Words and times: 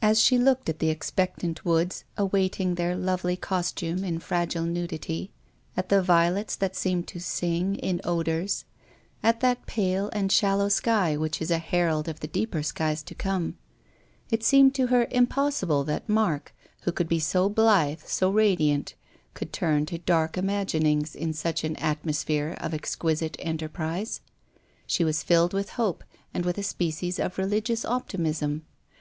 As 0.00 0.20
she 0.20 0.38
looked 0.38 0.68
at 0.68 0.78
the 0.78 0.90
expectant 0.90 1.64
woods 1.64 2.04
awaiting 2.16 2.76
their 2.76 2.94
lovely 2.94 3.36
costume 3.36 4.04
in 4.04 4.20
fragile 4.20 4.62
nudity, 4.62 5.32
at 5.76 5.88
the 5.88 6.00
violets 6.00 6.54
that 6.54 6.76
seemed 6.76 7.08
to 7.08 7.18
sing 7.18 7.74
in 7.74 8.00
odours, 8.04 8.64
at 9.24 9.40
that 9.40 9.66
pale 9.66 10.08
and 10.12 10.30
shallow 10.30 10.68
sky 10.68 11.16
which 11.16 11.42
is 11.42 11.50
a 11.50 11.58
herald 11.58 12.06
of 12.08 12.20
the 12.20 12.28
deeper 12.28 12.62
skies 12.62 13.02
to 13.02 13.14
come, 13.16 13.58
it 14.30 14.44
seemed 14.44 14.72
to 14.76 14.86
her 14.86 15.08
impossible 15.10 15.82
that 15.82 16.08
Mark, 16.08 16.54
who 16.82 16.92
could 16.92 17.08
be 17.08 17.18
so 17.18 17.48
blithe, 17.48 18.02
so 18.04 18.30
radiant, 18.30 18.94
could 19.34 19.52
turn 19.52 19.84
to 19.86 19.98
dark 19.98 20.38
imaginings 20.38 21.16
in 21.16 21.32
such 21.32 21.64
an 21.64 21.74
atmos 21.74 22.22
phere 22.24 22.52
of 22.60 22.72
exquisite 22.72 23.34
enterprise. 23.40 24.20
Slie 24.86 25.04
was 25.04 25.24
filled 25.24 25.52
with 25.52 25.70
hope 25.70 26.04
and 26.32 26.44
with 26.44 26.56
a 26.56 26.62
species 26.62 27.18
of 27.18 27.36
religious 27.36 27.84
optimism. 27.84 28.64